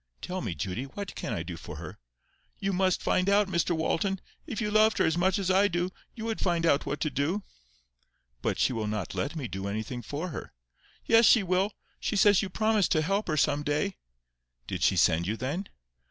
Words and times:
"Tell 0.19 0.41
me, 0.41 0.55
Judy, 0.55 0.85
what 0.85 1.13
CAN 1.13 1.31
I 1.31 1.43
do 1.43 1.55
for 1.57 1.75
her?" 1.75 1.99
"You 2.57 2.73
must 2.73 3.03
find 3.03 3.29
out, 3.29 3.47
Mr 3.47 3.75
Walton. 3.77 4.19
If 4.47 4.59
you 4.59 4.71
loved 4.71 4.97
her 4.97 5.05
as 5.05 5.15
much 5.15 5.37
as 5.37 5.51
I 5.51 5.67
do, 5.67 5.91
you 6.15 6.25
would 6.25 6.39
find 6.41 6.65
out 6.65 6.87
what 6.87 6.99
to 7.01 7.11
do." 7.11 7.43
"But 8.41 8.57
she 8.57 8.73
will 8.73 8.87
not 8.87 9.13
let 9.13 9.35
me 9.35 9.47
do 9.47 9.67
anything 9.67 10.01
for 10.01 10.29
her." 10.29 10.53
"Yes, 11.05 11.27
she 11.27 11.43
will. 11.43 11.73
She 11.99 12.15
says 12.15 12.41
you 12.41 12.49
promised 12.49 12.89
to 12.93 13.03
help 13.03 13.27
her 13.27 13.37
some 13.37 13.61
day." 13.61 13.97
"Did 14.65 14.81
she 14.81 14.95
send 14.95 15.27
you, 15.27 15.37
then?" 15.37 15.67